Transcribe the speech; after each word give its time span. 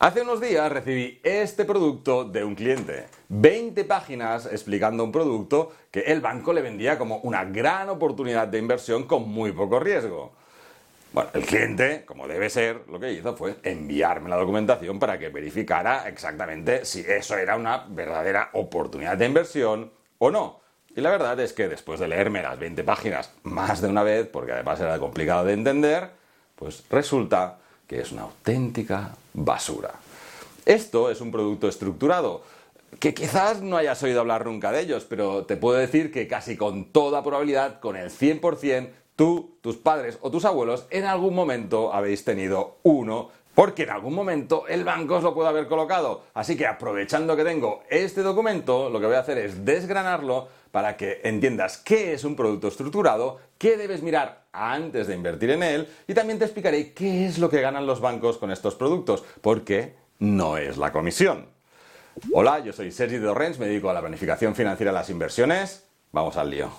Hace 0.00 0.20
unos 0.20 0.40
días 0.40 0.70
recibí 0.70 1.18
este 1.24 1.64
producto 1.64 2.22
de 2.22 2.44
un 2.44 2.54
cliente. 2.54 3.06
20 3.30 3.82
páginas 3.82 4.46
explicando 4.46 5.02
un 5.02 5.10
producto 5.10 5.72
que 5.90 6.02
el 6.02 6.20
banco 6.20 6.52
le 6.52 6.62
vendía 6.62 6.96
como 6.96 7.16
una 7.24 7.44
gran 7.44 7.88
oportunidad 7.88 8.46
de 8.46 8.60
inversión 8.60 9.08
con 9.08 9.28
muy 9.28 9.50
poco 9.50 9.80
riesgo. 9.80 10.30
Bueno, 11.12 11.30
el 11.34 11.44
cliente, 11.44 12.04
como 12.04 12.28
debe 12.28 12.48
ser, 12.48 12.82
lo 12.88 13.00
que 13.00 13.12
hizo 13.12 13.36
fue 13.36 13.56
enviarme 13.64 14.30
la 14.30 14.36
documentación 14.36 15.00
para 15.00 15.18
que 15.18 15.30
verificara 15.30 16.08
exactamente 16.08 16.84
si 16.84 17.00
eso 17.00 17.36
era 17.36 17.56
una 17.56 17.84
verdadera 17.88 18.50
oportunidad 18.52 19.16
de 19.16 19.26
inversión 19.26 19.90
o 20.18 20.30
no. 20.30 20.60
Y 20.94 21.00
la 21.00 21.10
verdad 21.10 21.40
es 21.40 21.52
que 21.52 21.66
después 21.66 21.98
de 21.98 22.06
leerme 22.06 22.40
las 22.40 22.56
20 22.56 22.84
páginas 22.84 23.32
más 23.42 23.80
de 23.80 23.88
una 23.88 24.04
vez, 24.04 24.28
porque 24.28 24.52
además 24.52 24.78
era 24.78 24.96
complicado 25.00 25.44
de 25.44 25.54
entender, 25.54 26.08
pues 26.54 26.84
resulta 26.88 27.58
que 27.88 28.00
es 28.00 28.12
una 28.12 28.22
auténtica 28.22 29.16
basura. 29.44 29.94
Esto 30.64 31.10
es 31.10 31.20
un 31.20 31.30
producto 31.30 31.68
estructurado, 31.68 32.42
que 33.00 33.14
quizás 33.14 33.62
no 33.62 33.76
hayas 33.76 34.02
oído 34.02 34.20
hablar 34.20 34.46
nunca 34.46 34.72
de 34.72 34.80
ellos, 34.80 35.06
pero 35.08 35.44
te 35.44 35.56
puedo 35.56 35.78
decir 35.78 36.10
que 36.12 36.26
casi 36.26 36.56
con 36.56 36.86
toda 36.86 37.22
probabilidad, 37.22 37.80
con 37.80 37.96
el 37.96 38.10
100%, 38.10 38.90
tú, 39.16 39.58
tus 39.60 39.76
padres 39.76 40.18
o 40.20 40.30
tus 40.30 40.44
abuelos 40.44 40.86
en 40.90 41.04
algún 41.04 41.34
momento 41.34 41.92
habéis 41.92 42.24
tenido 42.24 42.76
uno 42.82 43.30
porque 43.58 43.82
en 43.82 43.90
algún 43.90 44.14
momento 44.14 44.68
el 44.68 44.84
banco 44.84 45.16
os 45.16 45.24
lo 45.24 45.34
puede 45.34 45.48
haber 45.48 45.66
colocado. 45.66 46.22
Así 46.34 46.56
que 46.56 46.64
aprovechando 46.64 47.34
que 47.34 47.42
tengo 47.42 47.82
este 47.90 48.22
documento, 48.22 48.88
lo 48.88 49.00
que 49.00 49.06
voy 49.06 49.16
a 49.16 49.20
hacer 49.20 49.36
es 49.38 49.64
desgranarlo 49.64 50.46
para 50.70 50.96
que 50.96 51.20
entiendas 51.24 51.78
qué 51.78 52.12
es 52.12 52.22
un 52.22 52.36
producto 52.36 52.68
estructurado, 52.68 53.40
qué 53.58 53.76
debes 53.76 54.02
mirar 54.02 54.46
antes 54.52 55.08
de 55.08 55.14
invertir 55.14 55.50
en 55.50 55.62
él 55.62 55.88
y 56.06 56.14
también 56.14 56.38
te 56.38 56.44
explicaré 56.44 56.92
qué 56.92 57.26
es 57.26 57.38
lo 57.38 57.50
que 57.50 57.60
ganan 57.60 57.86
los 57.86 58.00
bancos 58.00 58.38
con 58.38 58.50
estos 58.50 58.76
productos, 58.76 59.24
porque 59.40 59.96
no 60.20 60.56
es 60.56 60.78
la 60.78 60.92
comisión. 60.92 61.48
Hola, 62.32 62.60
yo 62.60 62.72
soy 62.72 62.90
Sergi 62.90 63.16
Dorrens, 63.16 63.58
me 63.58 63.66
dedico 63.66 63.90
a 63.90 63.94
la 63.94 64.00
planificación 64.00 64.54
financiera 64.54 64.92
de 64.92 64.98
las 64.98 65.10
inversiones. 65.10 65.84
Vamos 66.12 66.36
al 66.36 66.50
lío. 66.50 66.70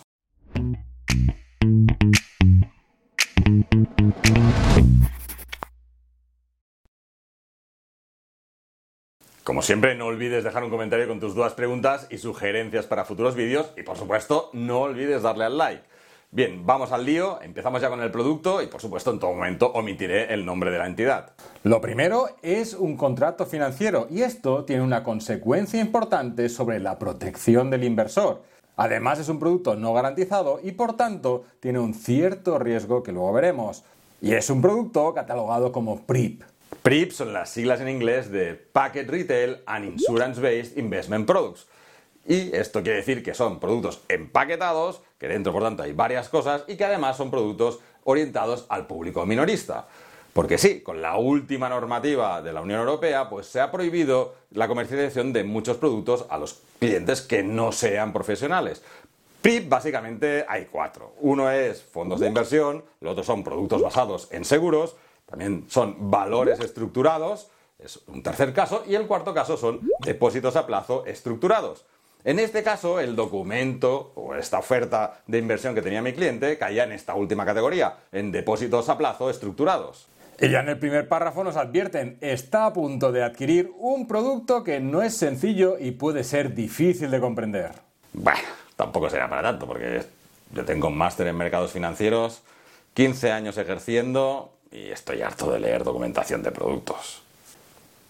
Como 9.43 9.63
siempre, 9.63 9.95
no 9.95 10.05
olvides 10.05 10.43
dejar 10.43 10.63
un 10.63 10.69
comentario 10.69 11.07
con 11.07 11.19
tus 11.19 11.33
dudas, 11.33 11.53
preguntas 11.53 12.07
y 12.11 12.19
sugerencias 12.19 12.85
para 12.85 13.05
futuros 13.05 13.35
vídeos 13.35 13.71
y 13.77 13.83
por 13.83 13.97
supuesto 13.97 14.51
no 14.53 14.81
olvides 14.81 15.23
darle 15.23 15.45
al 15.45 15.57
like. 15.57 15.83
Bien, 16.31 16.63
vamos 16.63 16.91
al 16.91 17.05
lío, 17.05 17.41
empezamos 17.41 17.81
ya 17.81 17.89
con 17.89 18.03
el 18.03 18.11
producto 18.11 18.61
y 18.61 18.67
por 18.67 18.79
supuesto 18.79 19.09
en 19.09 19.17
todo 19.17 19.33
momento 19.33 19.71
omitiré 19.73 20.31
el 20.31 20.45
nombre 20.45 20.69
de 20.69 20.77
la 20.77 20.85
entidad. 20.85 21.31
Lo 21.63 21.81
primero 21.81 22.27
es 22.43 22.75
un 22.75 22.97
contrato 22.97 23.47
financiero 23.47 24.05
y 24.11 24.21
esto 24.21 24.63
tiene 24.63 24.83
una 24.83 25.03
consecuencia 25.03 25.81
importante 25.81 26.47
sobre 26.47 26.79
la 26.79 26.99
protección 26.99 27.71
del 27.71 27.83
inversor. 27.83 28.43
Además 28.75 29.17
es 29.17 29.27
un 29.27 29.39
producto 29.39 29.75
no 29.75 29.91
garantizado 29.91 30.59
y 30.63 30.73
por 30.73 30.95
tanto 30.95 31.45
tiene 31.59 31.79
un 31.79 31.95
cierto 31.95 32.59
riesgo 32.59 33.01
que 33.01 33.11
luego 33.11 33.33
veremos. 33.33 33.83
Y 34.21 34.33
es 34.33 34.51
un 34.51 34.61
producto 34.61 35.11
catalogado 35.15 35.71
como 35.71 36.05
PRIP. 36.05 36.43
PRIP 36.83 37.11
son 37.11 37.33
las 37.33 37.49
siglas 37.49 37.81
en 37.81 37.89
inglés 37.89 38.29
de 38.29 38.53
Packet 38.53 39.09
Retail 39.09 39.57
and 39.65 39.85
Insurance 39.85 40.39
Based 40.39 40.77
Investment 40.77 41.25
Products. 41.25 41.65
Y 42.27 42.55
esto 42.55 42.83
quiere 42.83 42.97
decir 42.97 43.23
que 43.23 43.33
son 43.33 43.59
productos 43.59 44.01
empaquetados, 44.07 45.01
que 45.17 45.27
dentro 45.27 45.51
por 45.51 45.63
tanto 45.63 45.83
hay 45.83 45.93
varias 45.93 46.29
cosas 46.29 46.63
y 46.67 46.75
que 46.75 46.85
además 46.85 47.17
son 47.17 47.31
productos 47.31 47.79
orientados 48.03 48.65
al 48.69 48.87
público 48.87 49.25
minorista. 49.25 49.87
Porque 50.33 50.57
sí, 50.57 50.81
con 50.81 51.01
la 51.01 51.17
última 51.17 51.69
normativa 51.69 52.41
de 52.41 52.53
la 52.53 52.61
Unión 52.61 52.79
Europea, 52.79 53.29
pues 53.29 53.47
se 53.47 53.59
ha 53.59 53.71
prohibido 53.71 54.35
la 54.51 54.67
comercialización 54.67 55.33
de 55.33 55.43
muchos 55.43 55.77
productos 55.77 56.25
a 56.29 56.37
los 56.37 56.61
clientes 56.79 57.21
que 57.21 57.41
no 57.41 57.71
sean 57.71 58.13
profesionales. 58.13 58.83
PRIP 59.41 59.69
básicamente 59.69 60.45
hay 60.47 60.65
cuatro. 60.65 61.13
Uno 61.21 61.49
es 61.49 61.81
fondos 61.81 62.19
de 62.19 62.27
inversión, 62.27 62.83
los 62.99 63.13
otros 63.13 63.25
son 63.25 63.43
productos 63.43 63.81
basados 63.81 64.27
en 64.31 64.45
seguros, 64.45 64.95
también 65.25 65.65
son 65.69 66.11
valores 66.11 66.59
estructurados, 66.59 67.49
es 67.79 67.99
un 68.07 68.21
tercer 68.21 68.53
caso, 68.53 68.83
y 68.87 68.95
el 68.95 69.07
cuarto 69.07 69.33
caso 69.33 69.55
son 69.55 69.79
depósitos 69.99 70.55
a 70.55 70.67
plazo 70.67 71.05
estructurados. 71.05 71.85
En 72.25 72.37
este 72.37 72.63
caso, 72.63 72.99
el 72.99 73.15
documento 73.15 74.11
o 74.15 74.35
esta 74.35 74.59
oferta 74.59 75.21
de 75.25 75.37
inversión 75.37 75.73
que 75.73 75.81
tenía 75.81 76.01
mi 76.01 76.11
cliente 76.11 76.57
caía 76.57 76.83
en 76.83 76.91
esta 76.91 77.15
última 77.15 77.45
categoría, 77.45 77.95
en 78.11 78.31
depósitos 78.31 78.89
a 78.89 78.97
plazo 78.97 79.29
estructurados. 79.29 80.07
Y 80.41 80.49
ya 80.49 80.59
en 80.59 80.69
el 80.69 80.79
primer 80.79 81.07
párrafo 81.07 81.45
nos 81.45 81.55
advierten, 81.55 82.17
está 82.19 82.65
a 82.65 82.73
punto 82.73 83.13
de 83.13 83.23
adquirir 83.23 83.71
un 83.77 84.05
producto 84.05 84.65
que 84.65 84.81
no 84.81 85.01
es 85.01 85.15
sencillo 85.15 85.77
y 85.79 85.91
puede 85.91 86.25
ser 86.25 86.53
difícil 86.53 87.09
de 87.09 87.21
comprender. 87.21 87.71
Bueno, 88.11 88.47
tampoco 88.75 89.09
será 89.09 89.29
para 89.29 89.41
tanto, 89.41 89.65
porque 89.65 90.03
yo 90.53 90.65
tengo 90.65 90.87
un 90.87 90.97
máster 90.97 91.27
en 91.27 91.37
mercados 91.37 91.71
financieros, 91.71 92.41
15 92.95 93.31
años 93.31 93.57
ejerciendo 93.57 94.53
y 94.71 94.89
estoy 94.89 95.21
harto 95.21 95.51
de 95.51 95.59
leer 95.59 95.85
documentación 95.85 96.43
de 96.43 96.51
productos. 96.51 97.23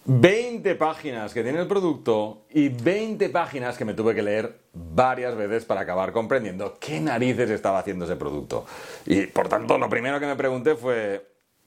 20 0.04 0.74
páginas 0.76 1.34
que 1.34 1.42
tiene 1.42 1.60
el 1.60 1.66
producto 1.66 2.46
y 2.50 2.68
20 2.68 3.28
páginas 3.28 3.76
que 3.76 3.84
me 3.84 3.94
tuve 3.94 4.14
que 4.14 4.22
leer 4.22 4.60
varias 4.72 5.36
veces 5.36 5.64
para 5.64 5.82
acabar 5.82 6.12
comprendiendo 6.12 6.78
qué 6.80 7.00
narices 7.00 7.50
estaba 7.50 7.78
haciendo 7.78 8.06
ese 8.06 8.16
producto. 8.16 8.64
Y 9.06 9.26
por 9.26 9.48
tanto, 9.48 9.76
lo 9.76 9.90
primero 9.90 10.18
que 10.18 10.26
me 10.26 10.36
pregunté 10.36 10.74
fue, 10.74 11.26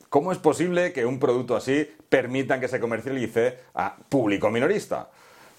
¿cómo 0.10 0.32
es 0.32 0.40
posible 0.40 0.94
que 0.94 1.06
un 1.06 1.20
producto 1.20 1.56
así 1.56 1.88
permitan 2.10 2.60
que 2.60 2.68
se 2.68 2.80
comercialice 2.80 3.60
a 3.76 3.96
público 4.10 4.50
minorista? 4.50 5.10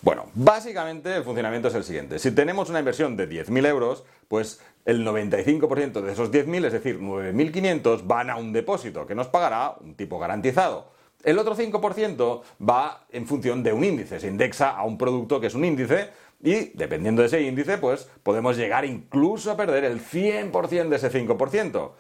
Bueno, 0.03 0.27
básicamente 0.35 1.17
el 1.17 1.25
funcionamiento 1.25 1.69
es 1.69 1.75
el 1.77 1.85
siguiente. 1.85 2.19
Si 2.19 2.33
tenemos 2.33 2.69
una 2.69 2.81
inversión 2.81 3.17
de 3.17 3.29
10.000 3.29 3.67
euros, 3.67 4.05
pues 4.29 4.61
el 4.85 5.07
95% 5.07 6.03
de 6.03 6.13
esos 6.13 6.31
10.000, 6.31 6.67
es 6.67 6.73
decir, 6.73 7.01
9.500, 7.01 8.07
van 8.07 8.31
a 8.31 8.37
un 8.37 8.53
depósito 8.53 9.07
que 9.07 9.15
nos 9.15 9.29
pagará 9.29 9.77
un 9.81 9.95
tipo 9.95 10.19
garantizado. 10.19 10.94
El 11.25 11.39
otro 11.39 11.57
5% 11.57 12.43
va 12.69 13.07
en 13.11 13.27
función 13.27 13.63
de 13.63 13.73
un 13.73 13.83
índice, 13.83 14.21
se 14.21 14.29
indexa 14.29 14.71
a 14.71 14.85
un 14.85 14.99
producto 14.99 15.41
que 15.41 15.47
es 15.47 15.55
un 15.55 15.65
índice 15.65 16.11
y 16.43 16.77
dependiendo 16.77 17.23
de 17.23 17.29
ese 17.29 17.41
índice, 17.41 17.79
pues 17.79 18.09
podemos 18.23 18.59
llegar 18.59 18.85
incluso 18.85 19.51
a 19.51 19.57
perder 19.57 19.85
el 19.85 20.01
100% 20.01 20.89
de 20.89 20.97
ese 20.97 21.11
5%. 21.11 21.91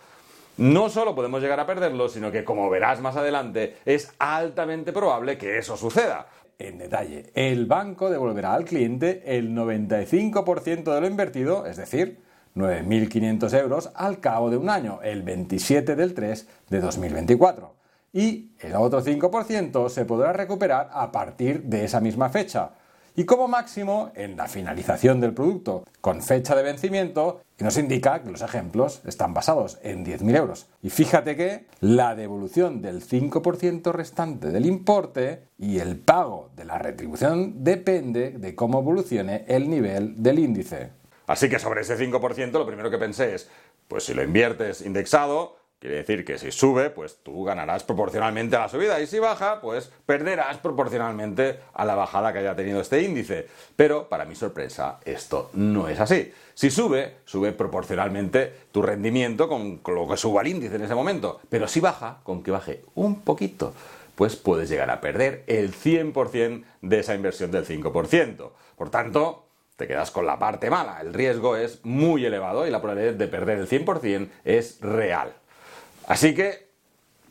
No 0.58 0.90
solo 0.90 1.14
podemos 1.14 1.42
llegar 1.42 1.58
a 1.58 1.66
perderlo, 1.66 2.08
sino 2.08 2.30
que 2.30 2.44
como 2.44 2.68
verás 2.68 3.00
más 3.00 3.16
adelante, 3.16 3.76
es 3.86 4.12
altamente 4.18 4.92
probable 4.92 5.38
que 5.38 5.56
eso 5.58 5.76
suceda 5.78 6.26
en 6.58 6.78
detalle. 6.78 7.30
El 7.34 7.64
banco 7.64 8.10
devolverá 8.10 8.52
al 8.52 8.66
cliente 8.66 9.22
el 9.24 9.54
95% 9.54 10.94
de 10.94 11.00
lo 11.00 11.06
invertido, 11.06 11.66
es 11.66 11.78
decir, 11.78 12.20
9.500 12.54 13.58
euros 13.58 13.90
al 13.94 14.20
cabo 14.20 14.50
de 14.50 14.58
un 14.58 14.68
año, 14.68 15.00
el 15.02 15.22
27 15.22 15.96
del 15.96 16.12
3 16.14 16.48
de 16.68 16.80
2024. 16.80 17.83
Y 18.14 18.52
el 18.60 18.74
otro 18.76 19.02
5% 19.02 19.90
se 19.90 20.04
podrá 20.06 20.32
recuperar 20.32 20.88
a 20.92 21.12
partir 21.12 21.64
de 21.64 21.84
esa 21.84 22.00
misma 22.00 22.30
fecha, 22.30 22.70
y 23.16 23.24
como 23.24 23.46
máximo 23.46 24.10
en 24.14 24.36
la 24.36 24.48
finalización 24.48 25.20
del 25.20 25.34
producto, 25.34 25.84
con 26.00 26.20
fecha 26.20 26.56
de 26.56 26.64
vencimiento, 26.64 27.42
y 27.58 27.62
nos 27.62 27.76
indica 27.76 28.22
que 28.22 28.30
los 28.30 28.42
ejemplos 28.42 29.02
están 29.04 29.34
basados 29.34 29.78
en 29.82 30.04
10.000 30.04 30.36
euros. 30.36 30.66
Y 30.82 30.90
fíjate 30.90 31.36
que 31.36 31.66
la 31.80 32.16
devolución 32.16 32.82
del 32.82 33.06
5% 33.06 33.92
restante 33.92 34.50
del 34.50 34.66
importe 34.66 35.44
y 35.58 35.78
el 35.78 35.96
pago 35.98 36.50
de 36.56 36.64
la 36.64 36.78
retribución 36.78 37.62
depende 37.62 38.32
de 38.32 38.54
cómo 38.56 38.80
evolucione 38.80 39.44
el 39.46 39.70
nivel 39.70 40.20
del 40.20 40.40
índice. 40.40 40.90
Así 41.26 41.48
que 41.48 41.60
sobre 41.60 41.82
ese 41.82 41.96
5% 41.96 42.52
lo 42.52 42.66
primero 42.66 42.90
que 42.90 42.98
pensé 42.98 43.36
es, 43.36 43.48
pues 43.86 44.04
si 44.04 44.14
lo 44.14 44.22
inviertes 44.24 44.82
indexado, 44.82 45.56
Quiere 45.84 45.98
decir 45.98 46.24
que 46.24 46.38
si 46.38 46.50
sube, 46.50 46.88
pues 46.88 47.18
tú 47.22 47.44
ganarás 47.44 47.84
proporcionalmente 47.84 48.56
a 48.56 48.60
la 48.60 48.68
subida 48.70 49.02
y 49.02 49.06
si 49.06 49.18
baja, 49.18 49.60
pues 49.60 49.92
perderás 50.06 50.56
proporcionalmente 50.56 51.58
a 51.74 51.84
la 51.84 51.94
bajada 51.94 52.32
que 52.32 52.38
haya 52.38 52.56
tenido 52.56 52.80
este 52.80 53.02
índice. 53.02 53.46
Pero, 53.76 54.08
para 54.08 54.24
mi 54.24 54.34
sorpresa, 54.34 54.98
esto 55.04 55.50
no 55.52 55.86
es 55.90 56.00
así. 56.00 56.32
Si 56.54 56.70
sube, 56.70 57.16
sube 57.26 57.52
proporcionalmente 57.52 58.50
tu 58.72 58.80
rendimiento 58.80 59.46
con 59.46 59.82
lo 59.86 60.08
que 60.08 60.16
suba 60.16 60.40
el 60.40 60.48
índice 60.48 60.76
en 60.76 60.84
ese 60.84 60.94
momento. 60.94 61.38
Pero 61.50 61.68
si 61.68 61.80
baja, 61.80 62.20
con 62.22 62.42
que 62.42 62.50
baje 62.50 62.82
un 62.94 63.20
poquito, 63.20 63.74
pues 64.14 64.36
puedes 64.36 64.70
llegar 64.70 64.88
a 64.88 65.02
perder 65.02 65.44
el 65.48 65.74
100% 65.74 66.64
de 66.80 66.98
esa 66.98 67.14
inversión 67.14 67.50
del 67.50 67.66
5%. 67.66 68.52
Por 68.78 68.88
tanto, 68.88 69.44
te 69.76 69.86
quedas 69.86 70.10
con 70.10 70.24
la 70.24 70.38
parte 70.38 70.70
mala. 70.70 71.02
El 71.02 71.12
riesgo 71.12 71.56
es 71.56 71.84
muy 71.84 72.24
elevado 72.24 72.66
y 72.66 72.70
la 72.70 72.80
probabilidad 72.80 73.12
de 73.12 73.28
perder 73.28 73.58
el 73.58 73.68
100% 73.68 74.30
es 74.46 74.80
real. 74.80 75.34
Así 76.06 76.34
que 76.34 76.68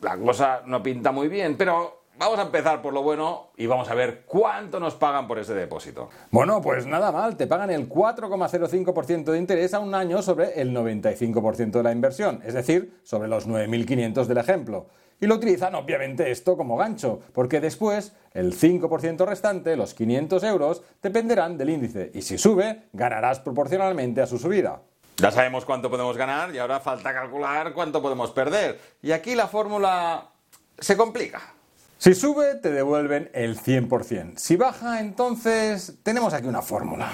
la 0.00 0.16
cosa 0.16 0.62
no 0.66 0.82
pinta 0.82 1.12
muy 1.12 1.28
bien, 1.28 1.56
pero 1.56 2.04
vamos 2.18 2.38
a 2.38 2.42
empezar 2.42 2.82
por 2.82 2.92
lo 2.92 3.02
bueno 3.02 3.50
y 3.56 3.66
vamos 3.66 3.88
a 3.88 3.94
ver 3.94 4.24
cuánto 4.26 4.78
nos 4.80 4.94
pagan 4.94 5.26
por 5.26 5.38
ese 5.38 5.54
depósito. 5.54 6.10
Bueno, 6.30 6.60
pues 6.60 6.86
nada 6.86 7.12
mal, 7.12 7.36
te 7.36 7.46
pagan 7.46 7.70
el 7.70 7.88
4,05% 7.88 9.24
de 9.24 9.38
interés 9.38 9.74
a 9.74 9.80
un 9.80 9.94
año 9.94 10.22
sobre 10.22 10.60
el 10.60 10.74
95% 10.74 11.70
de 11.70 11.82
la 11.82 11.92
inversión, 11.92 12.40
es 12.44 12.54
decir, 12.54 13.00
sobre 13.02 13.28
los 13.28 13.48
9.500 13.48 14.26
del 14.26 14.38
ejemplo. 14.38 14.86
y 15.20 15.26
lo 15.26 15.36
utilizan 15.36 15.74
obviamente 15.76 16.30
esto 16.30 16.56
como 16.56 16.76
gancho, 16.76 17.20
porque 17.32 17.60
después 17.60 18.12
el 18.32 18.52
5% 18.52 19.24
restante, 19.24 19.76
los 19.76 19.94
500 19.94 20.42
euros, 20.42 20.82
dependerán 21.00 21.56
del 21.56 21.70
índice 21.70 22.10
y 22.12 22.22
si 22.22 22.36
sube, 22.36 22.82
ganarás 22.92 23.40
proporcionalmente 23.40 24.20
a 24.20 24.26
su 24.26 24.38
subida. 24.38 24.82
Ya 25.16 25.30
sabemos 25.30 25.64
cuánto 25.64 25.90
podemos 25.90 26.16
ganar 26.16 26.54
y 26.54 26.58
ahora 26.58 26.80
falta 26.80 27.14
calcular 27.14 27.72
cuánto 27.72 28.02
podemos 28.02 28.30
perder. 28.32 28.80
Y 29.02 29.12
aquí 29.12 29.34
la 29.34 29.46
fórmula 29.46 30.30
se 30.78 30.96
complica. 30.96 31.54
Si 31.98 32.14
sube, 32.14 32.56
te 32.56 32.70
devuelven 32.70 33.30
el 33.32 33.58
100%. 33.58 34.36
Si 34.36 34.56
baja, 34.56 35.00
entonces 35.00 35.94
tenemos 36.02 36.34
aquí 36.34 36.46
una 36.48 36.62
fórmula. 36.62 37.10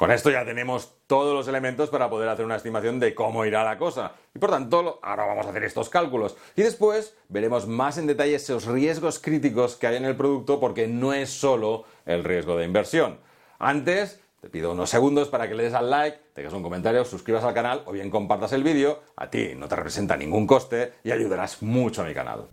Con 0.00 0.10
esto 0.10 0.30
ya 0.30 0.46
tenemos 0.46 0.94
todos 1.06 1.34
los 1.34 1.46
elementos 1.46 1.90
para 1.90 2.08
poder 2.08 2.28
hacer 2.30 2.46
una 2.46 2.56
estimación 2.56 2.98
de 2.98 3.14
cómo 3.14 3.44
irá 3.44 3.62
la 3.62 3.76
cosa. 3.76 4.12
Y 4.34 4.38
por 4.38 4.50
tanto, 4.50 4.98
ahora 5.02 5.26
vamos 5.26 5.46
a 5.46 5.50
hacer 5.50 5.62
estos 5.64 5.90
cálculos. 5.90 6.38
Y 6.56 6.62
después 6.62 7.14
veremos 7.28 7.66
más 7.66 7.98
en 7.98 8.06
detalle 8.06 8.36
esos 8.36 8.64
riesgos 8.64 9.18
críticos 9.18 9.76
que 9.76 9.86
hay 9.86 9.96
en 9.96 10.06
el 10.06 10.16
producto 10.16 10.58
porque 10.58 10.88
no 10.88 11.12
es 11.12 11.28
solo 11.28 11.84
el 12.06 12.24
riesgo 12.24 12.56
de 12.56 12.64
inversión. 12.64 13.20
Antes, 13.58 14.20
te 14.40 14.48
pido 14.48 14.72
unos 14.72 14.88
segundos 14.88 15.28
para 15.28 15.48
que 15.48 15.54
le 15.54 15.64
des 15.64 15.74
al 15.74 15.90
like, 15.90 16.18
tengas 16.32 16.54
un 16.54 16.62
comentario, 16.62 17.04
suscribas 17.04 17.44
al 17.44 17.52
canal 17.52 17.82
o 17.84 17.92
bien 17.92 18.10
compartas 18.10 18.52
el 18.52 18.62
vídeo. 18.62 19.00
A 19.16 19.28
ti 19.28 19.52
no 19.54 19.68
te 19.68 19.76
representa 19.76 20.16
ningún 20.16 20.46
coste 20.46 20.94
y 21.04 21.10
ayudarás 21.10 21.62
mucho 21.62 22.02
a 22.02 22.06
mi 22.06 22.14
canal. 22.14 22.48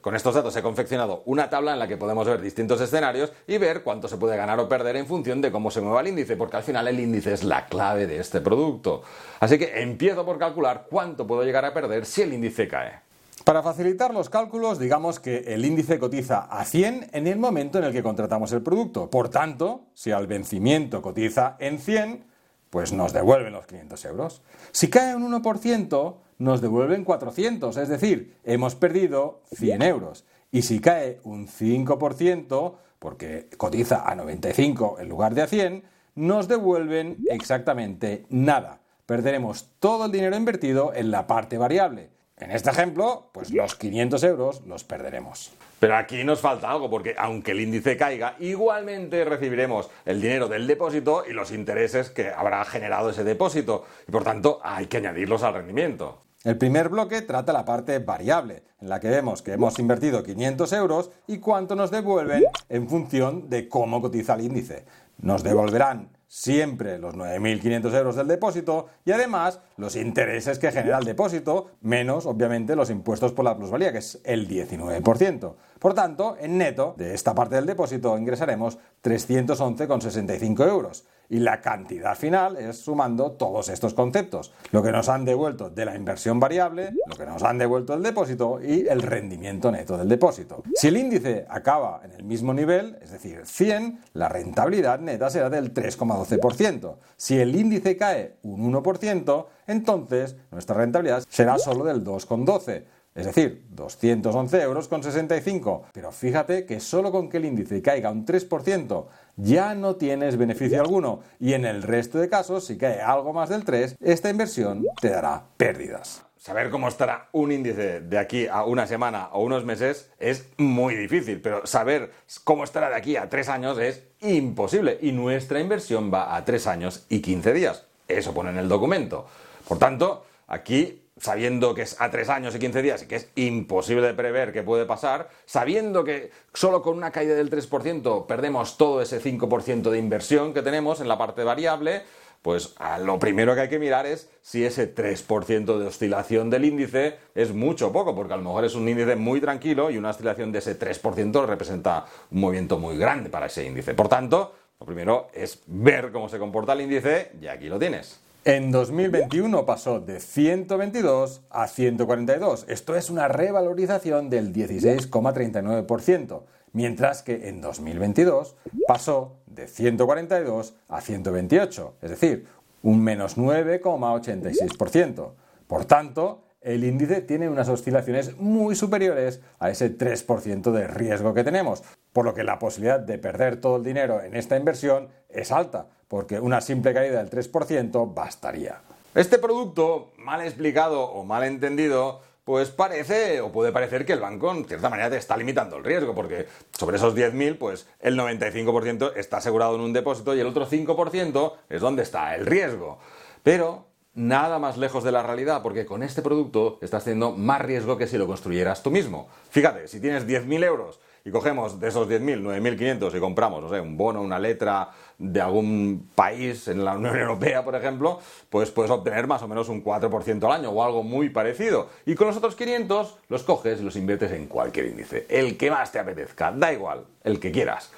Con 0.00 0.14
estos 0.14 0.36
datos 0.36 0.54
he 0.54 0.62
confeccionado 0.62 1.24
una 1.26 1.50
tabla 1.50 1.72
en 1.72 1.80
la 1.80 1.88
que 1.88 1.96
podemos 1.96 2.28
ver 2.28 2.40
distintos 2.40 2.80
escenarios 2.80 3.32
y 3.48 3.58
ver 3.58 3.82
cuánto 3.82 4.06
se 4.06 4.16
puede 4.16 4.36
ganar 4.36 4.60
o 4.60 4.68
perder 4.68 4.94
en 4.94 5.06
función 5.06 5.42
de 5.42 5.50
cómo 5.50 5.72
se 5.72 5.80
mueva 5.80 6.00
el 6.00 6.06
índice, 6.06 6.36
porque 6.36 6.58
al 6.58 6.62
final 6.62 6.86
el 6.86 7.00
índice 7.00 7.32
es 7.32 7.42
la 7.42 7.66
clave 7.66 8.06
de 8.06 8.20
este 8.20 8.40
producto. 8.40 9.02
Así 9.40 9.58
que 9.58 9.82
empiezo 9.82 10.24
por 10.24 10.38
calcular 10.38 10.86
cuánto 10.88 11.26
puedo 11.26 11.42
llegar 11.42 11.64
a 11.64 11.74
perder 11.74 12.06
si 12.06 12.22
el 12.22 12.32
índice 12.34 12.68
cae. 12.68 13.05
Para 13.46 13.62
facilitar 13.62 14.12
los 14.12 14.28
cálculos, 14.28 14.80
digamos 14.80 15.20
que 15.20 15.54
el 15.54 15.64
índice 15.64 16.00
cotiza 16.00 16.48
a 16.50 16.64
100 16.64 17.10
en 17.12 17.28
el 17.28 17.38
momento 17.38 17.78
en 17.78 17.84
el 17.84 17.92
que 17.92 18.02
contratamos 18.02 18.50
el 18.50 18.60
producto. 18.60 19.08
Por 19.08 19.28
tanto, 19.28 19.84
si 19.94 20.10
al 20.10 20.26
vencimiento 20.26 21.00
cotiza 21.00 21.54
en 21.60 21.78
100, 21.78 22.24
pues 22.70 22.92
nos 22.92 23.12
devuelven 23.12 23.52
los 23.52 23.66
500 23.66 24.04
euros. 24.06 24.42
Si 24.72 24.90
cae 24.90 25.14
un 25.14 25.32
1%, 25.32 26.16
nos 26.38 26.60
devuelven 26.60 27.04
400, 27.04 27.76
es 27.76 27.88
decir, 27.88 28.36
hemos 28.42 28.74
perdido 28.74 29.42
100 29.54 29.82
euros. 29.82 30.24
Y 30.50 30.62
si 30.62 30.80
cae 30.80 31.20
un 31.22 31.46
5%, 31.46 32.74
porque 32.98 33.48
cotiza 33.56 34.10
a 34.10 34.16
95 34.16 34.96
en 34.98 35.08
lugar 35.08 35.34
de 35.34 35.42
a 35.42 35.46
100, 35.46 35.84
nos 36.16 36.48
devuelven 36.48 37.18
exactamente 37.30 38.26
nada. 38.28 38.80
Perderemos 39.06 39.70
todo 39.78 40.06
el 40.06 40.10
dinero 40.10 40.36
invertido 40.36 40.92
en 40.92 41.12
la 41.12 41.28
parte 41.28 41.58
variable. 41.58 42.15
En 42.38 42.50
este 42.50 42.68
ejemplo, 42.68 43.30
pues 43.32 43.50
los 43.50 43.76
500 43.76 44.22
euros 44.24 44.62
los 44.66 44.84
perderemos. 44.84 45.52
Pero 45.80 45.96
aquí 45.96 46.22
nos 46.22 46.40
falta 46.40 46.70
algo, 46.70 46.90
porque 46.90 47.14
aunque 47.16 47.52
el 47.52 47.60
índice 47.60 47.96
caiga, 47.96 48.36
igualmente 48.38 49.24
recibiremos 49.24 49.88
el 50.04 50.20
dinero 50.20 50.46
del 50.46 50.66
depósito 50.66 51.24
y 51.26 51.32
los 51.32 51.50
intereses 51.50 52.10
que 52.10 52.28
habrá 52.28 52.62
generado 52.66 53.08
ese 53.08 53.24
depósito. 53.24 53.86
Y 54.06 54.12
por 54.12 54.22
tanto, 54.22 54.60
hay 54.62 54.86
que 54.86 54.98
añadirlos 54.98 55.42
al 55.42 55.54
rendimiento. 55.54 56.26
El 56.44 56.58
primer 56.58 56.90
bloque 56.90 57.22
trata 57.22 57.54
la 57.54 57.64
parte 57.64 57.98
variable, 58.00 58.62
en 58.82 58.90
la 58.90 59.00
que 59.00 59.08
vemos 59.08 59.40
que 59.40 59.54
hemos 59.54 59.78
invertido 59.78 60.22
500 60.22 60.72
euros 60.74 61.10
y 61.26 61.38
cuánto 61.38 61.74
nos 61.74 61.90
devuelven 61.90 62.44
en 62.68 62.88
función 62.88 63.48
de 63.48 63.68
cómo 63.68 64.02
cotiza 64.02 64.34
el 64.34 64.42
índice. 64.42 64.84
Nos 65.18 65.42
devolverán 65.42 66.15
siempre 66.28 66.98
los 66.98 67.14
9.500 67.14 67.94
euros 67.94 68.16
del 68.16 68.28
depósito 68.28 68.86
y 69.04 69.12
además 69.12 69.60
los 69.76 69.96
intereses 69.96 70.58
que 70.58 70.72
genera 70.72 70.98
el 70.98 71.04
depósito, 71.04 71.70
menos 71.80 72.26
obviamente 72.26 72.76
los 72.76 72.90
impuestos 72.90 73.32
por 73.32 73.44
la 73.44 73.56
plusvalía, 73.56 73.92
que 73.92 73.98
es 73.98 74.20
el 74.24 74.48
19%. 74.48 75.54
Por 75.78 75.94
tanto, 75.94 76.36
en 76.40 76.58
neto 76.58 76.94
de 76.96 77.14
esta 77.14 77.34
parte 77.34 77.56
del 77.56 77.66
depósito 77.66 78.16
ingresaremos 78.18 78.78
311,65 79.02 80.68
euros 80.68 81.04
y 81.28 81.38
la 81.38 81.60
cantidad 81.60 82.16
final 82.16 82.56
es 82.56 82.78
sumando 82.78 83.32
todos 83.32 83.68
estos 83.68 83.94
conceptos. 83.94 84.52
Lo 84.72 84.82
que 84.82 84.92
nos 84.92 85.08
han 85.08 85.24
devuelto 85.24 85.70
de 85.70 85.84
la 85.84 85.96
inversión 85.96 86.38
variable, 86.38 86.92
lo 87.06 87.16
que 87.16 87.26
nos 87.26 87.42
han 87.42 87.58
devuelto 87.58 87.92
del 87.92 88.02
depósito 88.02 88.60
y 88.62 88.86
el 88.88 89.02
rendimiento 89.02 89.70
neto 89.70 89.96
del 89.96 90.08
depósito. 90.08 90.62
Si 90.74 90.88
el 90.88 90.96
índice 90.96 91.46
acaba 91.48 92.00
en 92.04 92.12
el 92.12 92.24
mismo 92.24 92.54
nivel, 92.54 92.98
es 93.02 93.10
decir, 93.10 93.42
100, 93.44 94.00
la 94.14 94.28
rentabilidad 94.28 95.00
neta 95.00 95.30
será 95.30 95.50
del 95.50 95.72
3,12%. 95.72 96.96
Si 97.16 97.38
el 97.38 97.54
índice 97.54 97.96
cae 97.96 98.36
un 98.42 98.72
1%, 98.72 99.46
entonces 99.66 100.36
nuestra 100.50 100.76
rentabilidad 100.76 101.24
será 101.28 101.58
solo 101.58 101.84
del 101.84 102.04
2,12%. 102.04 102.84
Es 103.16 103.24
decir, 103.24 103.64
211 103.70 104.60
euros 104.60 104.88
con 104.88 105.02
65. 105.02 105.86
Pero 105.92 106.12
fíjate 106.12 106.66
que 106.66 106.80
solo 106.80 107.10
con 107.10 107.30
que 107.30 107.38
el 107.38 107.46
índice 107.46 107.80
caiga 107.80 108.10
un 108.10 108.26
3% 108.26 109.06
ya 109.36 109.74
no 109.74 109.96
tienes 109.96 110.36
beneficio 110.36 110.80
alguno. 110.80 111.20
Y 111.40 111.54
en 111.54 111.64
el 111.64 111.82
resto 111.82 112.18
de 112.18 112.28
casos, 112.28 112.66
si 112.66 112.76
cae 112.76 113.00
algo 113.00 113.32
más 113.32 113.48
del 113.48 113.64
3, 113.64 113.96
esta 114.00 114.28
inversión 114.28 114.84
te 115.00 115.08
dará 115.08 115.44
pérdidas. 115.56 116.22
Saber 116.36 116.70
cómo 116.70 116.88
estará 116.88 117.28
un 117.32 117.50
índice 117.50 118.02
de 118.02 118.18
aquí 118.18 118.46
a 118.46 118.64
una 118.64 118.86
semana 118.86 119.30
o 119.32 119.42
unos 119.42 119.64
meses 119.64 120.10
es 120.20 120.46
muy 120.58 120.94
difícil, 120.94 121.40
pero 121.40 121.66
saber 121.66 122.12
cómo 122.44 122.62
estará 122.62 122.88
de 122.88 122.94
aquí 122.94 123.16
a 123.16 123.28
tres 123.28 123.48
años 123.48 123.78
es 123.78 124.04
imposible. 124.20 124.98
Y 125.00 125.12
nuestra 125.12 125.58
inversión 125.58 126.12
va 126.12 126.36
a 126.36 126.44
tres 126.44 126.66
años 126.66 127.06
y 127.08 127.20
15 127.20 127.52
días. 127.54 127.86
Eso 128.06 128.34
pone 128.34 128.50
en 128.50 128.58
el 128.58 128.68
documento. 128.68 129.26
Por 129.66 129.78
tanto, 129.78 130.24
aquí 130.46 131.05
sabiendo 131.18 131.74
que 131.74 131.82
es 131.82 132.00
a 132.00 132.10
tres 132.10 132.28
años 132.28 132.54
y 132.54 132.58
15 132.58 132.82
días 132.82 133.02
y 133.02 133.06
que 133.06 133.16
es 133.16 133.28
imposible 133.36 134.06
de 134.06 134.14
prever 134.14 134.52
qué 134.52 134.62
puede 134.62 134.84
pasar, 134.84 135.28
sabiendo 135.46 136.04
que 136.04 136.30
solo 136.52 136.82
con 136.82 136.96
una 136.96 137.10
caída 137.10 137.34
del 137.34 137.50
3% 137.50 138.26
perdemos 138.26 138.76
todo 138.76 139.00
ese 139.00 139.20
5% 139.20 139.90
de 139.90 139.98
inversión 139.98 140.52
que 140.52 140.62
tenemos 140.62 141.00
en 141.00 141.08
la 141.08 141.16
parte 141.16 141.42
variable, 141.42 142.02
pues 142.42 142.74
lo 143.02 143.18
primero 143.18 143.54
que 143.54 143.62
hay 143.62 143.68
que 143.68 143.78
mirar 143.78 144.06
es 144.06 144.30
si 144.40 144.64
ese 144.64 144.94
3% 144.94 145.78
de 145.78 145.86
oscilación 145.86 146.48
del 146.48 146.64
índice 146.64 147.16
es 147.34 147.52
mucho 147.52 147.88
o 147.88 147.92
poco, 147.92 148.14
porque 148.14 148.34
a 148.34 148.36
lo 148.36 148.44
mejor 148.44 148.64
es 148.64 148.74
un 148.74 148.88
índice 148.88 149.16
muy 149.16 149.40
tranquilo 149.40 149.90
y 149.90 149.98
una 149.98 150.10
oscilación 150.10 150.52
de 150.52 150.60
ese 150.60 150.78
3% 150.78 151.44
representa 151.46 152.04
un 152.30 152.40
movimiento 152.40 152.78
muy 152.78 152.98
grande 152.98 153.30
para 153.30 153.46
ese 153.46 153.64
índice. 153.66 153.94
Por 153.94 154.08
tanto, 154.08 154.54
lo 154.78 154.86
primero 154.86 155.28
es 155.32 155.62
ver 155.66 156.12
cómo 156.12 156.28
se 156.28 156.38
comporta 156.38 156.74
el 156.74 156.82
índice 156.82 157.32
y 157.40 157.48
aquí 157.48 157.68
lo 157.68 157.78
tienes. 157.78 158.20
En 158.46 158.70
2021 158.70 159.66
pasó 159.66 159.98
de 159.98 160.20
122 160.20 161.42
a 161.50 161.66
142. 161.66 162.66
Esto 162.68 162.94
es 162.94 163.10
una 163.10 163.26
revalorización 163.26 164.30
del 164.30 164.52
16,39%, 164.52 166.42
mientras 166.70 167.24
que 167.24 167.48
en 167.48 167.60
2022 167.60 168.54
pasó 168.86 169.40
de 169.46 169.66
142 169.66 170.76
a 170.86 171.00
128, 171.00 171.94
es 172.00 172.10
decir, 172.10 172.46
un 172.82 173.02
menos 173.02 173.36
9,86%. 173.36 175.32
Por 175.66 175.84
tanto, 175.86 176.44
el 176.60 176.84
índice 176.84 177.22
tiene 177.22 177.48
unas 177.48 177.68
oscilaciones 177.68 178.36
muy 178.38 178.76
superiores 178.76 179.40
a 179.58 179.70
ese 179.70 179.98
3% 179.98 180.70
de 180.70 180.86
riesgo 180.86 181.34
que 181.34 181.42
tenemos, 181.42 181.82
por 182.16 182.24
lo 182.24 182.32
que 182.32 182.44
la 182.44 182.58
posibilidad 182.58 182.98
de 182.98 183.18
perder 183.18 183.60
todo 183.60 183.76
el 183.76 183.84
dinero 183.84 184.22
en 184.22 184.34
esta 184.34 184.56
inversión 184.56 185.10
es 185.28 185.52
alta, 185.52 185.88
porque 186.08 186.40
una 186.40 186.62
simple 186.62 186.94
caída 186.94 187.22
del 187.22 187.28
3% 187.28 188.14
bastaría. 188.14 188.80
Este 189.14 189.38
producto, 189.38 190.12
mal 190.16 190.40
explicado 190.40 191.02
o 191.02 191.24
mal 191.24 191.44
entendido, 191.44 192.22
pues 192.42 192.70
parece 192.70 193.42
o 193.42 193.52
puede 193.52 193.70
parecer 193.70 194.06
que 194.06 194.14
el 194.14 194.20
banco 194.20 194.50
en 194.50 194.64
cierta 194.64 194.88
manera 194.88 195.10
te 195.10 195.18
está 195.18 195.36
limitando 195.36 195.76
el 195.76 195.84
riesgo, 195.84 196.14
porque 196.14 196.46
sobre 196.72 196.96
esos 196.96 197.14
10.000, 197.14 197.58
pues 197.58 197.86
el 198.00 198.18
95% 198.18 199.12
está 199.14 199.36
asegurado 199.36 199.74
en 199.74 199.82
un 199.82 199.92
depósito 199.92 200.34
y 200.34 200.40
el 200.40 200.46
otro 200.46 200.66
5% 200.66 201.52
es 201.68 201.82
donde 201.82 202.02
está 202.02 202.34
el 202.34 202.46
riesgo. 202.46 202.98
Pero 203.42 203.88
nada 204.14 204.58
más 204.58 204.78
lejos 204.78 205.04
de 205.04 205.12
la 205.12 205.22
realidad, 205.22 205.62
porque 205.62 205.84
con 205.84 206.02
este 206.02 206.22
producto 206.22 206.78
estás 206.80 207.04
teniendo 207.04 207.32
más 207.32 207.60
riesgo 207.60 207.98
que 207.98 208.06
si 208.06 208.16
lo 208.16 208.26
construyeras 208.26 208.82
tú 208.82 208.90
mismo. 208.90 209.28
Fíjate, 209.50 209.86
si 209.86 210.00
tienes 210.00 210.26
10.000 210.26 210.64
euros 210.64 210.98
y 211.26 211.30
cogemos 211.32 211.80
de 211.80 211.88
esos 211.88 212.08
10.000, 212.08 212.40
9.500 212.40 213.16
y 213.16 213.18
compramos, 213.18 213.60
no 213.60 213.68
sé, 213.68 213.80
un 213.80 213.96
bono, 213.96 214.22
una 214.22 214.38
letra 214.38 214.90
de 215.18 215.40
algún 215.40 216.08
país 216.14 216.68
en 216.68 216.84
la 216.84 216.94
Unión 216.94 217.18
Europea, 217.18 217.64
por 217.64 217.74
ejemplo, 217.74 218.20
pues 218.48 218.70
puedes 218.70 218.92
obtener 218.92 219.26
más 219.26 219.42
o 219.42 219.48
menos 219.48 219.68
un 219.68 219.82
4% 219.82 220.44
al 220.44 220.52
año 220.52 220.70
o 220.70 220.84
algo 220.84 221.02
muy 221.02 221.28
parecido. 221.28 221.88
Y 222.06 222.14
con 222.14 222.28
los 222.28 222.36
otros 222.36 222.54
500 222.54 223.18
los 223.28 223.42
coges 223.42 223.80
y 223.80 223.82
los 223.82 223.96
inviertes 223.96 224.30
en 224.30 224.46
cualquier 224.46 224.86
índice, 224.86 225.26
el 225.28 225.56
que 225.56 225.68
más 225.68 225.90
te 225.90 225.98
apetezca, 225.98 226.52
da 226.52 226.72
igual, 226.72 227.04
el 227.24 227.40
que 227.40 227.50
quieras. 227.50 227.90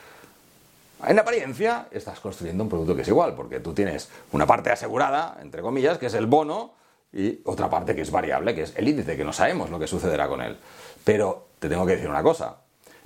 En 1.06 1.18
apariencia 1.18 1.88
estás 1.90 2.20
construyendo 2.20 2.64
un 2.64 2.70
producto 2.70 2.97
que 2.97 3.02
es 3.02 3.08
igual, 3.08 3.35
porque 3.35 3.61
tú 3.61 3.75
tienes 3.75 4.08
una 4.32 4.47
parte 4.47 4.70
asegurada, 4.70 5.37
entre 5.42 5.61
comillas, 5.61 5.99
que 5.99 6.06
es 6.06 6.14
el 6.14 6.25
bono, 6.25 6.73
y 7.12 7.42
otra 7.44 7.68
parte 7.68 7.94
que 7.94 8.00
es 8.00 8.11
variable, 8.11 8.54
que 8.54 8.62
es 8.62 8.75
el 8.75 8.88
índice, 8.88 9.18
que 9.18 9.25
no 9.25 9.35
sabemos 9.35 9.68
lo 9.68 9.78
que 9.78 9.87
sucederá 9.87 10.28
con 10.28 10.40
él. 10.40 10.56
Pero 11.04 11.49
te 11.58 11.68
tengo 11.68 11.85
que 11.85 11.92
decir 11.92 12.08
una 12.08 12.23
cosa, 12.23 12.56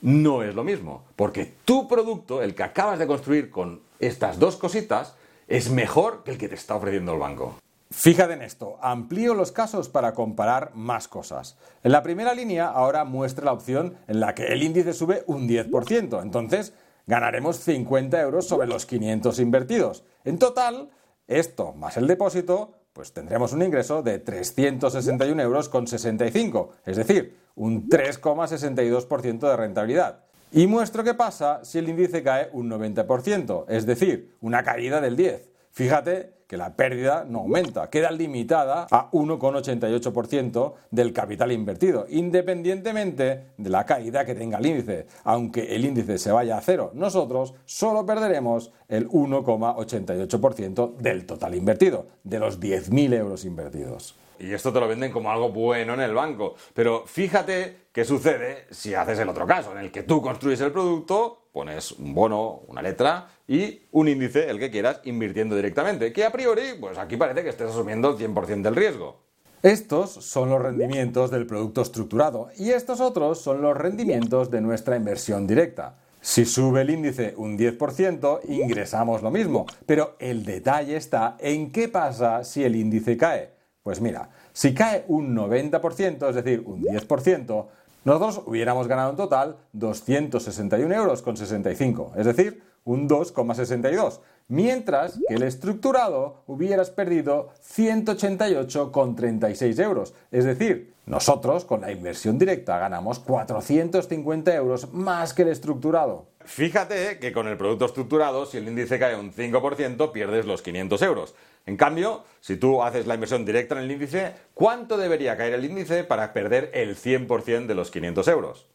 no 0.02 0.42
es 0.42 0.54
lo 0.54 0.64
mismo, 0.64 1.04
porque 1.16 1.54
tu 1.64 1.88
producto, 1.88 2.42
el 2.42 2.54
que 2.54 2.64
acabas 2.64 2.99
de 2.99 3.06
construir 3.06 3.50
con 3.50 3.80
estas 3.99 4.38
dos 4.38 4.56
cositas, 4.56 5.14
es 5.49 5.71
mejor 5.71 6.23
que 6.25 6.32
el 6.32 6.38
que 6.38 6.49
te 6.49 6.56
está 6.56 6.75
ofreciendo 6.75 7.14
el 7.14 7.18
banco. 7.18 7.56
Fíjate 7.90 8.32
en 8.32 8.42
esto, 8.42 8.78
amplío 8.80 9.35
los 9.35 9.52
casos 9.52 9.88
para 9.88 10.14
comparar 10.14 10.73
más 10.75 11.09
cosas. 11.09 11.59
En 11.85 11.92
la 11.92 12.02
primera 12.02 12.32
línea 12.32 12.68
ahora 12.68 13.04
muestra 13.04 13.44
la 13.44 13.52
opción 13.52 13.97
en 14.09 14.18
la 14.18 14.35
que 14.35 14.47
el 14.47 14.62
índice 14.62 14.94
sube 14.94 15.25
un 15.26 15.47
10%, 15.47 16.23
entonces 16.23 16.73
ganaremos 17.06 17.59
50 17.59 18.21
euros 18.21 18.49
sobre 18.49 18.66
los 18.66 18.87
500 18.87 19.38
invertidos. 19.40 20.04
En 20.25 20.38
total, 20.38 20.90
esto 21.26 21.73
más 21.75 21.97
el 21.97 22.06
depósito, 22.06 22.82
pues 22.93 23.13
tendremos 23.13 23.53
un 23.53 23.63
ingreso 23.63 24.03
de 24.03 24.19
361 24.19 25.43
euros 25.43 25.69
con 25.69 25.87
65, 25.87 26.71
es 26.85 26.97
decir, 26.97 27.37
un 27.55 27.89
3,62% 27.89 29.39
de 29.39 29.57
rentabilidad. 29.57 30.25
Y 30.51 30.67
muestro 30.67 31.03
qué 31.03 31.15
pasa 31.15 31.65
si 31.65 31.79
el 31.79 31.89
índice 31.89 32.23
cae 32.23 32.51
un 32.53 32.71
90%, 32.71 33.65
es 33.69 33.87
decir, 33.87 34.37
una 34.41 34.63
caída 34.63 35.01
del 35.01 35.17
10. 35.17 35.49
Fíjate 35.71 36.42
que 36.52 36.59
la 36.59 36.76
pérdida 36.76 37.25
no 37.26 37.38
aumenta, 37.38 37.88
queda 37.88 38.11
limitada 38.11 38.87
a 38.90 39.11
1,88% 39.12 40.75
del 40.90 41.14
capital 41.14 41.50
invertido, 41.50 42.04
independientemente 42.11 43.44
de 43.56 43.71
la 43.71 43.87
caída 43.87 44.26
que 44.26 44.35
tenga 44.35 44.59
el 44.59 44.66
índice. 44.66 45.06
Aunque 45.25 45.75
el 45.75 45.87
índice 45.87 46.18
se 46.18 46.30
vaya 46.30 46.59
a 46.59 46.61
cero, 46.61 46.90
nosotros 46.92 47.54
solo 47.64 48.04
perderemos 48.04 48.71
el 48.87 49.09
1,88% 49.09 50.97
del 50.99 51.25
total 51.25 51.54
invertido, 51.54 52.09
de 52.23 52.38
los 52.38 52.61
10.000 52.61 53.14
euros 53.14 53.47
invertidos. 53.47 54.14
Y 54.43 54.53
esto 54.53 54.73
te 54.73 54.81
lo 54.81 54.89
venden 54.89 55.13
como 55.13 55.31
algo 55.31 55.51
bueno 55.51 55.95
en 55.95 56.01
el 56.01 56.15
banco. 56.15 56.57
Pero 56.75 57.05
fíjate 57.07 57.87
qué 57.93 58.05
sucede 58.05 58.67
si 58.73 58.93
haces 58.93 59.21
el 59.21 59.29
otro 59.29 59.47
caso, 59.47 59.71
en 59.71 59.79
el 59.79 59.93
que 59.93 60.03
tú 60.03 60.21
construyes 60.21 60.61
el 60.63 60.73
producto, 60.73 61.47
pones 61.53 61.93
un 61.93 62.13
bono, 62.13 62.63
una 62.67 62.83
letra 62.83 63.29
y 63.47 63.83
un 63.93 64.09
índice, 64.09 64.51
el 64.51 64.59
que 64.59 64.71
quieras, 64.71 65.01
invirtiendo 65.05 65.55
directamente. 65.55 66.13
Que 66.13 66.25
a 66.25 66.33
priori, 66.33 66.75
pues 66.81 66.99
aquí 66.99 67.17
parece 67.17 67.45
que 67.45 67.51
estés 67.51 67.71
asumiendo 67.71 68.11
el 68.11 68.17
100% 68.17 68.63
del 68.63 68.75
riesgo. 68.75 69.23
Estos 69.63 70.11
son 70.11 70.51
los 70.51 70.61
rendimientos 70.61 71.31
del 71.31 71.47
producto 71.47 71.83
estructurado 71.83 72.49
y 72.59 72.71
estos 72.71 73.01
otros 73.01 73.41
son 73.41 73.63
los 73.63 73.77
rendimientos 73.77 74.51
de 74.51 74.61
nuestra 74.61 74.97
inversión 74.97 75.47
directa. 75.47 75.99
Si 76.21 76.45
sube 76.45 76.81
el 76.81 76.91
índice 76.91 77.35
un 77.37 77.57
10%, 77.57 78.41
ingresamos 78.49 79.23
lo 79.23 79.31
mismo, 79.31 79.67
pero 79.87 80.17
el 80.19 80.45
detalle 80.45 80.97
está 80.97 81.37
en 81.39 81.71
qué 81.71 81.87
pasa 81.87 82.43
si 82.43 82.65
el 82.65 82.75
índice 82.75 83.17
cae. 83.17 83.51
Pues 83.83 84.01
mira, 84.01 84.31
si 84.53 84.75
cae 84.75 85.05
un 85.09 85.37
90%, 85.37 86.29
es 86.29 86.35
decir, 86.35 86.62
un 86.65 86.83
10%, 86.83 87.67
nosotros 88.05 88.43
hubiéramos 88.47 88.89
ganado 88.89 89.11
en 89.11 89.17
total 89.17 89.57
261 89.73 90.95
euros 90.95 91.23
con 91.23 91.37
65, 91.37 92.12
es 92.17 92.27
decir, 92.27 92.62
un 92.85 93.09
2,62, 93.09 94.19
mientras 94.49 95.21
que 95.29 95.35
el 95.35 95.45
estructurado 95.45 96.43
hubieras 96.47 96.91
perdido 96.91 97.51
188,36 97.65 99.81
euros, 99.81 100.15
es 100.33 100.45
decir, 100.45 100.93
nosotros 101.07 101.65
con 101.65 101.81
la 101.81 101.93
inversión 101.93 102.39
directa 102.39 102.79
ganamos 102.79 103.19
450 103.21 104.55
euros 104.55 104.93
más 104.93 105.33
que 105.35 105.43
el 105.43 105.49
estructurado. 105.49 106.27
Fíjate 106.45 107.19
que 107.19 107.33
con 107.33 107.49
el 107.49 107.57
producto 107.57 107.87
estructurado, 107.87 108.47
si 108.47 108.59
el 108.59 108.69
índice 108.69 108.99
cae 108.99 109.17
un 109.17 109.33
5%, 109.33 110.13
pierdes 110.13 110.47
los 110.47 110.63
500 110.63 111.03
euros. 111.03 111.35
En 111.67 111.77
cambio, 111.77 112.25
si 112.41 112.57
tú 112.57 112.83
haces 112.83 113.07
la 113.07 113.15
inversión 113.15 113.45
directa 113.45 113.77
en 113.77 113.83
el 113.83 113.91
índice, 113.91 114.35
¿cuánto 114.55 114.97
debería 114.97 115.37
caer 115.37 115.55
el 115.55 115.65
índice 115.65 116.05
para 116.05 116.33
perder 116.33 116.71
el 116.75 116.97
100% 116.97 117.67
de 117.67 117.75
los 117.75 117.91
500 117.91 118.29
euros? 118.29 118.67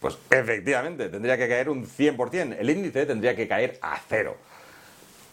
Pues 0.00 0.18
efectivamente, 0.30 1.08
tendría 1.08 1.38
que 1.38 1.48
caer 1.48 1.70
un 1.70 1.86
100%. 1.86 2.56
El 2.58 2.68
índice 2.68 3.06
tendría 3.06 3.34
que 3.34 3.48
caer 3.48 3.78
a 3.80 3.98
cero. 4.06 4.36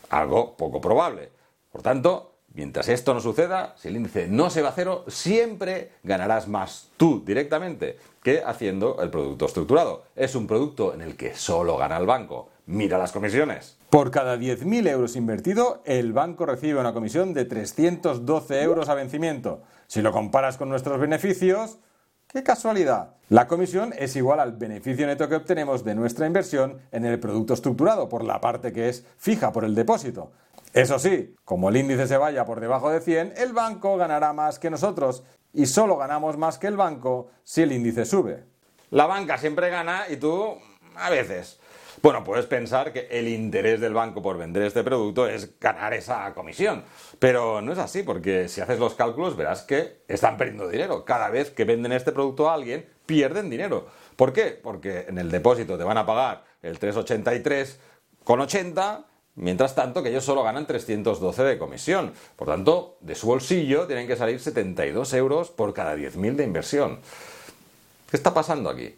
Algo 0.10 0.56
poco 0.56 0.80
probable. 0.80 1.30
Por 1.72 1.82
tanto, 1.82 2.36
mientras 2.54 2.88
esto 2.88 3.14
no 3.14 3.20
suceda, 3.20 3.76
si 3.78 3.90
el 3.90 3.98
índice 3.98 4.28
no 4.28 4.50
se 4.50 4.62
va 4.62 4.70
a 4.70 4.74
cero, 4.74 5.04
siempre 5.10 5.92
ganarás 6.04 6.48
más 6.48 6.90
tú 6.96 7.22
directamente 7.26 7.98
que 8.24 8.44
haciendo 8.46 9.02
el 9.02 9.10
producto 9.10 9.46
estructurado. 9.46 10.04
Es 10.16 10.36
un 10.36 10.48
producto 10.48 10.94
en 10.94 11.02
el 11.02 11.16
que 11.16 11.36
solo 11.36 11.78
gana 11.78 11.98
el 11.98 12.06
banco. 12.06 12.50
Mira 12.66 12.98
las 12.98 13.12
comisiones. 13.12 13.78
Por 13.90 14.12
cada 14.12 14.38
10.000 14.38 14.88
euros 14.88 15.16
invertido, 15.16 15.82
el 15.86 16.14
banco 16.14 16.46
recibe 16.46 16.80
una 16.80 16.94
comisión 16.94 17.34
de 17.34 17.46
312 17.46 18.62
euros 18.62 18.90
a 18.90 18.96
vencimiento. 18.96 19.64
Si 19.88 20.02
lo 20.02 20.12
comparas 20.12 20.58
con 20.58 20.70
nuestros 20.70 21.00
beneficios, 21.00 21.80
¡qué 22.28 22.44
casualidad! 22.44 23.16
La 23.28 23.48
comisión 23.48 23.94
es 23.98 24.16
igual 24.16 24.40
al 24.40 24.54
beneficio 24.54 25.08
neto 25.08 25.28
que 25.28 25.36
obtenemos 25.36 25.84
de 25.84 25.96
nuestra 25.96 26.28
inversión 26.28 26.80
en 26.92 27.06
el 27.06 27.20
producto 27.20 27.54
estructurado, 27.54 28.08
por 28.08 28.24
la 28.24 28.40
parte 28.40 28.72
que 28.72 28.90
es 28.90 29.06
fija 29.18 29.52
por 29.52 29.66
el 29.66 29.76
depósito. 29.76 30.32
Eso 30.74 31.00
sí, 31.00 31.36
como 31.44 31.68
el 31.68 31.78
índice 31.78 32.08
se 32.08 32.16
vaya 32.16 32.46
por 32.46 32.62
debajo 32.62 32.90
de 32.90 33.02
100, 33.02 33.34
el 33.36 33.52
banco 33.52 33.98
ganará 33.98 34.32
más 34.32 34.60
que 34.60 34.70
nosotros 34.70 35.24
y 35.54 35.66
solo 35.66 35.98
ganamos 35.98 36.38
más 36.38 36.58
que 36.58 36.68
el 36.68 36.78
banco 36.78 37.32
si 37.44 37.62
el 37.62 37.72
índice 37.72 38.06
sube. 38.06 38.46
La 38.90 39.06
banca 39.06 39.38
siempre 39.38 39.70
gana 39.70 40.06
y 40.10 40.18
tú 40.18 40.58
a 40.96 41.10
veces. 41.10 41.60
Bueno, 42.02 42.24
puedes 42.24 42.46
pensar 42.46 42.92
que 42.94 43.08
el 43.12 43.28
interés 43.28 43.80
del 43.80 43.94
banco 43.94 44.22
por 44.22 44.38
vender 44.38 44.64
este 44.64 44.84
producto 44.84 45.28
es 45.28 45.60
ganar 45.60 45.94
esa 45.94 46.34
comisión, 46.34 46.84
pero 47.20 47.62
no 47.62 47.74
es 47.74 47.78
así, 47.78 48.02
porque 48.02 48.48
si 48.48 48.60
haces 48.60 48.80
los 48.80 48.96
cálculos 48.96 49.36
verás 49.36 49.62
que 49.62 50.02
están 50.08 50.36
perdiendo 50.36 50.68
dinero. 50.68 51.06
Cada 51.06 51.30
vez 51.30 51.52
que 51.52 51.64
venden 51.64 51.92
este 51.92 52.12
producto 52.12 52.50
a 52.50 52.56
alguien, 52.56 52.88
pierden 53.06 53.50
dinero. 53.50 53.88
¿Por 54.16 54.34
qué? 54.34 54.60
Porque 54.62 55.06
en 55.10 55.18
el 55.20 55.30
depósito 55.30 55.78
te 55.78 55.84
van 55.84 55.98
a 55.98 56.06
pagar 56.06 56.44
el 56.62 56.80
383 56.80 57.80
con 58.24 58.40
80, 58.40 59.06
mientras 59.36 59.76
tanto 59.76 60.04
que 60.04 60.10
ellos 60.10 60.26
solo 60.26 60.44
ganan 60.44 60.66
312 60.66 61.44
de 61.44 61.58
comisión. 61.58 62.14
Por 62.36 62.48
tanto, 62.48 62.98
de 63.02 63.16
su 63.16 63.28
bolsillo 63.28 63.88
tienen 63.88 64.08
que 64.08 64.16
salir 64.16 64.40
72 64.40 65.14
euros 65.14 65.50
por 65.50 65.74
cada 65.74 65.96
10.000 65.96 66.36
de 66.36 66.44
inversión. 66.44 67.00
¿Qué 68.10 68.18
está 68.18 68.34
pasando 68.34 68.70
aquí? 68.70 68.96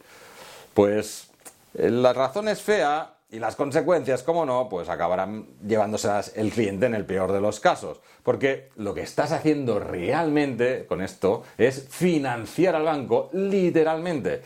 Pues 0.74 1.30
eh, 1.76 1.90
la 1.90 2.14
razón 2.14 2.48
es 2.48 2.62
fea 2.62 3.14
y 3.30 3.40
las 3.40 3.56
consecuencias, 3.56 4.22
como 4.22 4.46
no, 4.46 4.70
pues 4.70 4.90
acabarán 4.90 5.48
llevándoselas 5.68 6.34
el 6.36 6.52
cliente 6.52 6.86
en 6.86 6.94
el 6.94 7.06
peor 7.06 7.32
de 7.32 7.42
los 7.42 7.60
casos. 7.60 8.00
Porque 8.22 8.70
lo 8.76 8.94
que 8.94 9.02
estás 9.02 9.32
haciendo 9.32 9.80
realmente 9.80 10.86
con 10.86 11.02
esto 11.02 11.44
es 11.58 11.88
financiar 11.90 12.76
al 12.76 12.84
banco 12.84 13.30
literalmente. 13.34 14.42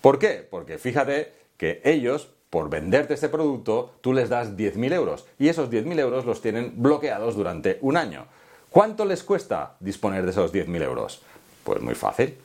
¿Por 0.00 0.18
qué? 0.18 0.46
Porque 0.48 0.78
fíjate 0.78 1.32
que 1.56 1.80
ellos, 1.84 2.30
por 2.50 2.70
venderte 2.70 3.14
este 3.14 3.28
producto, 3.28 3.94
tú 4.00 4.12
les 4.12 4.28
das 4.28 4.56
10.000 4.56 4.92
euros 4.92 5.26
y 5.38 5.48
esos 5.48 5.70
10.000 5.70 5.98
euros 5.98 6.24
los 6.24 6.40
tienen 6.40 6.74
bloqueados 6.76 7.34
durante 7.34 7.78
un 7.82 7.96
año. 7.96 8.26
¿Cuánto 8.70 9.04
les 9.04 9.22
cuesta 9.22 9.76
disponer 9.80 10.24
de 10.24 10.30
esos 10.30 10.52
10.000 10.52 10.82
euros? 10.82 11.22
Pues 11.64 11.80
muy 11.80 11.94
fácil. 11.94 12.36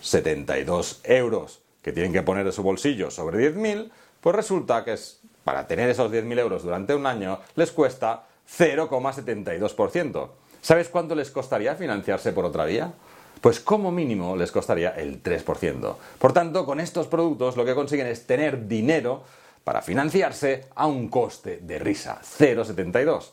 72 0.00 1.00
euros 1.04 1.60
que 1.82 1.92
tienen 1.92 2.12
que 2.12 2.22
poner 2.22 2.44
de 2.44 2.52
su 2.52 2.62
bolsillo 2.62 3.10
sobre 3.10 3.52
10.000, 3.52 3.90
pues 4.20 4.36
resulta 4.36 4.84
que 4.84 4.94
es, 4.94 5.20
para 5.44 5.66
tener 5.66 5.88
esos 5.88 6.12
10.000 6.12 6.38
euros 6.38 6.62
durante 6.62 6.94
un 6.94 7.06
año 7.06 7.40
les 7.56 7.72
cuesta 7.72 8.24
0,72%. 8.56 10.28
¿Sabes 10.60 10.88
cuánto 10.88 11.14
les 11.14 11.30
costaría 11.30 11.74
financiarse 11.76 12.32
por 12.32 12.44
otra 12.44 12.64
vía? 12.64 12.92
Pues 13.40 13.60
como 13.60 13.90
mínimo 13.90 14.36
les 14.36 14.50
costaría 14.50 14.90
el 14.90 15.22
3%. 15.22 15.94
Por 16.18 16.32
tanto, 16.32 16.64
con 16.64 16.80
estos 16.80 17.06
productos 17.06 17.56
lo 17.56 17.64
que 17.64 17.74
consiguen 17.74 18.06
es 18.06 18.26
tener 18.26 18.66
dinero 18.66 19.22
para 19.64 19.82
financiarse 19.82 20.64
a 20.74 20.86
un 20.86 21.08
coste 21.08 21.58
de 21.62 21.78
risa, 21.78 22.20
0,72. 22.22 23.32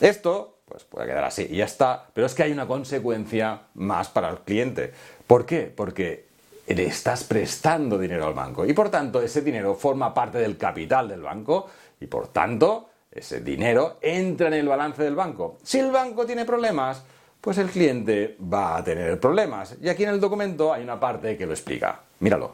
Esto 0.00 0.58
pues 0.64 0.84
puede 0.84 1.06
quedar 1.06 1.24
así 1.24 1.46
y 1.48 1.56
ya 1.58 1.66
está, 1.66 2.08
pero 2.12 2.26
es 2.26 2.34
que 2.34 2.42
hay 2.42 2.52
una 2.52 2.66
consecuencia 2.66 3.62
más 3.74 4.08
para 4.08 4.30
el 4.30 4.38
cliente. 4.38 4.92
¿Por 5.26 5.46
qué? 5.46 5.72
Porque 5.74 6.26
le 6.66 6.86
estás 6.86 7.24
prestando 7.24 7.98
dinero 7.98 8.26
al 8.26 8.34
banco 8.34 8.64
y 8.64 8.72
por 8.72 8.88
tanto 8.88 9.20
ese 9.20 9.42
dinero 9.42 9.74
forma 9.74 10.14
parte 10.14 10.38
del 10.38 10.56
capital 10.56 11.08
del 11.08 11.22
banco 11.22 11.68
y 12.00 12.06
por 12.06 12.28
tanto 12.28 12.88
ese 13.10 13.40
dinero 13.40 13.98
entra 14.00 14.48
en 14.48 14.54
el 14.54 14.68
balance 14.68 15.02
del 15.02 15.14
banco. 15.14 15.58
Si 15.62 15.78
el 15.78 15.90
banco 15.90 16.26
tiene 16.26 16.44
problemas, 16.44 17.04
pues 17.44 17.58
el 17.58 17.68
cliente 17.68 18.38
va 18.40 18.78
a 18.78 18.82
tener 18.82 19.20
problemas. 19.20 19.76
Y 19.82 19.90
aquí 19.90 20.02
en 20.02 20.08
el 20.08 20.18
documento 20.18 20.72
hay 20.72 20.82
una 20.82 20.98
parte 20.98 21.36
que 21.36 21.44
lo 21.44 21.52
explica. 21.52 22.00
Míralo. 22.20 22.52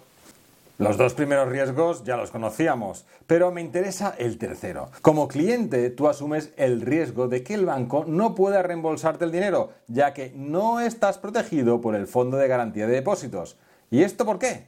Los 0.78 0.96
dos 0.96 1.14
primeros 1.14 1.48
riesgos 1.48 2.02
ya 2.02 2.16
los 2.16 2.32
conocíamos, 2.32 3.04
pero 3.28 3.52
me 3.52 3.60
interesa 3.60 4.16
el 4.18 4.36
tercero. 4.36 4.90
Como 5.00 5.28
cliente, 5.28 5.90
tú 5.90 6.08
asumes 6.08 6.50
el 6.56 6.80
riesgo 6.80 7.28
de 7.28 7.44
que 7.44 7.54
el 7.54 7.66
banco 7.66 8.04
no 8.04 8.34
pueda 8.34 8.64
reembolsarte 8.64 9.24
el 9.24 9.30
dinero, 9.30 9.70
ya 9.86 10.12
que 10.12 10.32
no 10.34 10.80
estás 10.80 11.18
protegido 11.18 11.80
por 11.80 11.94
el 11.94 12.08
Fondo 12.08 12.36
de 12.36 12.48
Garantía 12.48 12.88
de 12.88 12.94
Depósitos. 12.94 13.58
¿Y 13.92 14.02
esto 14.02 14.26
por 14.26 14.40
qué? 14.40 14.66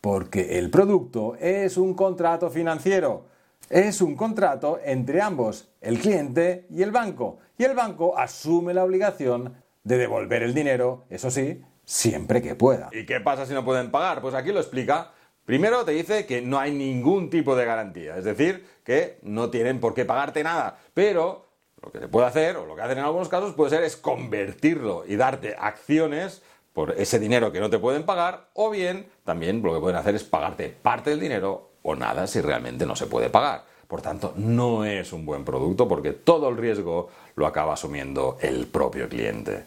Porque 0.00 0.58
el 0.58 0.70
producto 0.70 1.36
es 1.38 1.76
un 1.76 1.92
contrato 1.92 2.48
financiero. 2.48 3.26
Es 3.70 4.00
un 4.00 4.16
contrato 4.16 4.80
entre 4.82 5.20
ambos, 5.20 5.68
el 5.82 5.98
cliente 5.98 6.66
y 6.70 6.82
el 6.82 6.90
banco. 6.90 7.38
Y 7.58 7.64
el 7.64 7.74
banco 7.74 8.16
asume 8.16 8.72
la 8.72 8.84
obligación 8.84 9.62
de 9.84 9.98
devolver 9.98 10.42
el 10.42 10.54
dinero, 10.54 11.04
eso 11.10 11.30
sí, 11.30 11.62
siempre 11.84 12.40
que 12.40 12.54
pueda. 12.54 12.88
¿Y 12.92 13.04
qué 13.04 13.20
pasa 13.20 13.44
si 13.44 13.52
no 13.52 13.64
pueden 13.64 13.90
pagar? 13.90 14.22
Pues 14.22 14.34
aquí 14.34 14.52
lo 14.52 14.60
explica. 14.60 15.12
Primero 15.44 15.84
te 15.84 15.92
dice 15.92 16.24
que 16.26 16.40
no 16.40 16.58
hay 16.58 16.72
ningún 16.72 17.30
tipo 17.30 17.56
de 17.56 17.64
garantía, 17.64 18.16
es 18.16 18.24
decir, 18.24 18.66
que 18.84 19.18
no 19.22 19.50
tienen 19.50 19.80
por 19.80 19.94
qué 19.94 20.04
pagarte 20.04 20.42
nada, 20.42 20.78
pero 20.92 21.46
lo 21.82 21.90
que 21.90 22.00
se 22.00 22.08
puede 22.08 22.26
hacer, 22.26 22.56
o 22.56 22.66
lo 22.66 22.74
que 22.74 22.82
hacen 22.82 22.98
en 22.98 23.04
algunos 23.04 23.28
casos, 23.28 23.54
puede 23.54 23.70
ser 23.70 23.82
es 23.82 23.96
convertirlo 23.96 25.04
y 25.06 25.16
darte 25.16 25.56
acciones 25.58 26.42
por 26.74 26.92
ese 26.92 27.18
dinero 27.18 27.50
que 27.50 27.60
no 27.60 27.70
te 27.70 27.78
pueden 27.78 28.04
pagar, 28.04 28.50
o 28.52 28.70
bien 28.70 29.06
también 29.24 29.62
lo 29.62 29.74
que 29.74 29.80
pueden 29.80 29.96
hacer 29.96 30.14
es 30.14 30.24
pagarte 30.24 30.68
parte 30.68 31.10
del 31.10 31.20
dinero 31.20 31.67
o 31.82 31.94
nada 31.94 32.26
si 32.26 32.40
realmente 32.40 32.86
no 32.86 32.96
se 32.96 33.06
puede 33.06 33.30
pagar. 33.30 33.64
Por 33.86 34.02
tanto, 34.02 34.34
no 34.36 34.84
es 34.84 35.12
un 35.12 35.24
buen 35.24 35.44
producto 35.44 35.88
porque 35.88 36.12
todo 36.12 36.48
el 36.50 36.58
riesgo 36.58 37.08
lo 37.36 37.46
acaba 37.46 37.72
asumiendo 37.72 38.36
el 38.40 38.66
propio 38.66 39.08
cliente. 39.08 39.64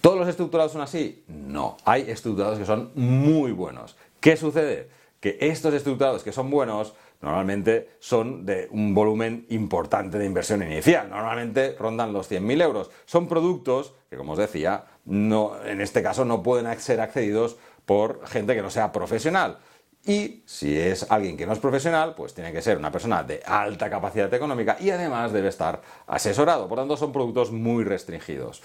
¿Todos 0.00 0.18
los 0.18 0.28
estructurados 0.28 0.72
son 0.72 0.82
así? 0.82 1.24
No. 1.28 1.76
Hay 1.84 2.10
estructurados 2.10 2.58
que 2.58 2.64
son 2.64 2.90
muy 2.94 3.52
buenos. 3.52 3.96
¿Qué 4.20 4.36
sucede? 4.36 4.88
Que 5.20 5.36
estos 5.40 5.74
estructurados 5.74 6.22
que 6.22 6.32
son 6.32 6.50
buenos 6.50 6.94
normalmente 7.20 7.90
son 7.98 8.46
de 8.46 8.68
un 8.70 8.94
volumen 8.94 9.46
importante 9.50 10.18
de 10.18 10.26
inversión 10.26 10.62
inicial. 10.62 11.10
Normalmente 11.10 11.74
rondan 11.78 12.12
los 12.12 12.30
100.000 12.30 12.62
euros. 12.62 12.90
Son 13.04 13.26
productos 13.26 13.94
que, 14.08 14.16
como 14.16 14.32
os 14.32 14.38
decía, 14.38 14.84
no, 15.04 15.52
en 15.64 15.80
este 15.80 16.02
caso 16.02 16.24
no 16.24 16.42
pueden 16.42 16.78
ser 16.78 17.00
accedidos 17.00 17.56
por 17.84 18.26
gente 18.26 18.54
que 18.54 18.62
no 18.62 18.70
sea 18.70 18.92
profesional. 18.92 19.58
Y 20.06 20.42
si 20.46 20.78
es 20.78 21.10
alguien 21.10 21.36
que 21.36 21.46
no 21.46 21.52
es 21.52 21.58
profesional, 21.58 22.14
pues 22.14 22.32
tiene 22.32 22.52
que 22.52 22.62
ser 22.62 22.78
una 22.78 22.92
persona 22.92 23.24
de 23.24 23.42
alta 23.44 23.90
capacidad 23.90 24.32
económica 24.32 24.76
y 24.78 24.90
además 24.90 25.32
debe 25.32 25.48
estar 25.48 25.82
asesorado. 26.06 26.68
Por 26.68 26.78
tanto, 26.78 26.96
son 26.96 27.12
productos 27.12 27.50
muy 27.50 27.82
restringidos. 27.82 28.62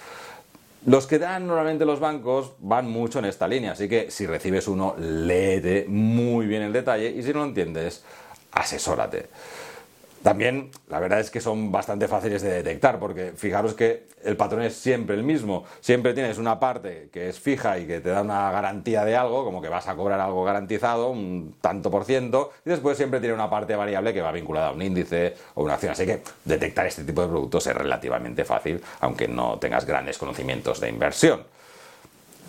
Los 0.85 1.07
que 1.07 1.17
dan 1.17 1.47
normalmente 1.47 1.83
los 1.85 1.99
bancos 1.99 2.53
van 2.59 2.89
mucho 2.89 3.19
en 3.19 3.25
esta 3.25 3.47
línea, 3.47 3.71
así 3.71 3.89
que 3.89 4.11
si 4.11 4.27
recibes 4.27 4.67
uno, 4.67 4.95
léete 4.99 5.85
muy 5.87 6.45
bien 6.45 6.61
el 6.61 6.73
detalle 6.73 7.09
y 7.09 7.23
si 7.23 7.33
no 7.33 7.39
lo 7.39 7.45
entiendes, 7.45 8.03
asesórate. 8.51 9.29
También 10.23 10.69
la 10.87 10.99
verdad 10.99 11.19
es 11.19 11.31
que 11.31 11.41
son 11.41 11.71
bastante 11.71 12.07
fáciles 12.07 12.43
de 12.43 12.51
detectar 12.51 12.99
porque 12.99 13.33
fijaros 13.35 13.73
que 13.73 14.05
el 14.23 14.37
patrón 14.37 14.61
es 14.61 14.75
siempre 14.75 15.15
el 15.15 15.23
mismo. 15.23 15.65
Siempre 15.79 16.13
tienes 16.13 16.37
una 16.37 16.59
parte 16.59 17.09
que 17.11 17.29
es 17.29 17.39
fija 17.39 17.79
y 17.79 17.87
que 17.87 18.01
te 18.01 18.09
da 18.09 18.21
una 18.21 18.51
garantía 18.51 19.03
de 19.03 19.15
algo, 19.15 19.43
como 19.43 19.63
que 19.63 19.69
vas 19.69 19.87
a 19.87 19.95
cobrar 19.95 20.19
algo 20.19 20.43
garantizado, 20.43 21.09
un 21.09 21.55
tanto 21.59 21.89
por 21.89 22.05
ciento, 22.05 22.51
y 22.63 22.69
después 22.69 22.97
siempre 22.97 23.19
tiene 23.19 23.33
una 23.33 23.49
parte 23.49 23.75
variable 23.75 24.13
que 24.13 24.21
va 24.21 24.31
vinculada 24.31 24.67
a 24.67 24.71
un 24.73 24.81
índice 24.83 25.35
o 25.55 25.63
una 25.63 25.73
acción. 25.73 25.93
Así 25.93 26.05
que 26.05 26.21
detectar 26.45 26.85
este 26.85 27.03
tipo 27.03 27.23
de 27.23 27.27
productos 27.27 27.65
es 27.65 27.75
relativamente 27.75 28.45
fácil, 28.45 28.79
aunque 28.99 29.27
no 29.27 29.57
tengas 29.57 29.85
grandes 29.85 30.19
conocimientos 30.19 30.79
de 30.79 30.89
inversión. 30.89 31.43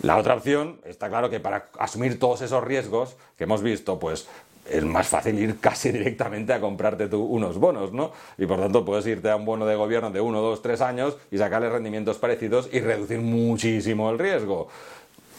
La 0.03 0.17
otra 0.17 0.35
opción, 0.35 0.79
está 0.85 1.09
claro 1.09 1.29
que 1.29 1.39
para 1.39 1.69
asumir 1.79 2.19
todos 2.19 2.41
esos 2.41 2.63
riesgos 2.63 3.15
que 3.37 3.45
hemos 3.45 3.63
visto, 3.63 3.99
pues 3.99 4.27
es 4.69 4.83
más 4.83 5.07
fácil 5.07 5.37
ir 5.39 5.59
casi 5.59 5.91
directamente 5.91 6.53
a 6.53 6.61
comprarte 6.61 7.07
tú 7.07 7.23
unos 7.23 7.57
bonos, 7.57 7.91
¿no? 7.91 8.11
Y 8.37 8.45
por 8.45 8.59
tanto 8.59 8.85
puedes 8.85 9.05
irte 9.07 9.29
a 9.29 9.35
un 9.35 9.45
bono 9.45 9.65
de 9.65 9.75
gobierno 9.75 10.11
de 10.11 10.21
uno, 10.21 10.41
dos, 10.41 10.61
tres 10.61 10.81
años 10.81 11.17
y 11.31 11.37
sacarle 11.37 11.69
rendimientos 11.69 12.17
parecidos 12.17 12.69
y 12.71 12.79
reducir 12.79 13.19
muchísimo 13.19 14.09
el 14.09 14.19
riesgo. 14.19 14.67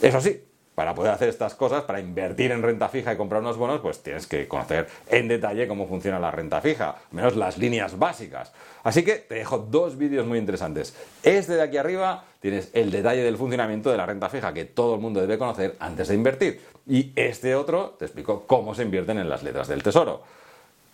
Eso 0.02 0.20
sí, 0.20 0.42
para 0.74 0.94
poder 0.94 1.12
hacer 1.12 1.28
estas 1.28 1.54
cosas, 1.54 1.84
para 1.84 2.00
invertir 2.00 2.50
en 2.50 2.62
renta 2.62 2.88
fija 2.88 3.12
y 3.12 3.16
comprar 3.16 3.40
unos 3.40 3.56
bonos, 3.56 3.80
pues 3.80 4.02
tienes 4.02 4.26
que 4.26 4.48
conocer 4.48 4.88
en 5.08 5.28
detalle 5.28 5.68
cómo 5.68 5.86
funciona 5.86 6.18
la 6.18 6.30
renta 6.30 6.60
fija, 6.60 6.96
menos 7.12 7.36
las 7.36 7.58
líneas 7.58 7.98
básicas. 7.98 8.52
Así 8.82 9.04
que 9.04 9.16
te 9.16 9.36
dejo 9.36 9.58
dos 9.58 9.96
vídeos 9.96 10.26
muy 10.26 10.38
interesantes. 10.38 10.96
Este 11.22 11.54
de 11.54 11.62
aquí 11.62 11.76
arriba 11.76 12.24
tienes 12.40 12.70
el 12.74 12.90
detalle 12.90 13.22
del 13.22 13.36
funcionamiento 13.36 13.90
de 13.90 13.96
la 13.96 14.06
renta 14.06 14.28
fija 14.28 14.52
que 14.52 14.64
todo 14.64 14.96
el 14.96 15.00
mundo 15.00 15.20
debe 15.20 15.38
conocer 15.38 15.76
antes 15.78 16.08
de 16.08 16.14
invertir. 16.14 16.60
Y 16.86 17.12
este 17.16 17.54
otro 17.54 17.96
te 17.98 18.04
explico 18.06 18.44
cómo 18.46 18.74
se 18.74 18.82
invierten 18.82 19.18
en 19.18 19.28
las 19.28 19.42
letras 19.42 19.68
del 19.68 19.82
tesoro. 19.82 20.22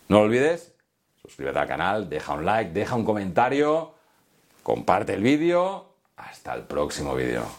No 0.09 0.19
lo 0.19 0.23
olvides, 0.25 0.73
suscríbete 1.21 1.59
al 1.59 1.67
canal, 1.67 2.09
deja 2.09 2.33
un 2.33 2.45
like, 2.45 2.71
deja 2.71 2.95
un 2.95 3.05
comentario, 3.05 3.93
comparte 4.63 5.13
el 5.13 5.23
vídeo. 5.23 5.87
Hasta 6.17 6.53
el 6.53 6.61
próximo 6.61 7.15
vídeo. 7.15 7.41